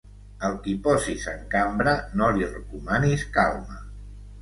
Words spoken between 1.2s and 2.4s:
en cambra, no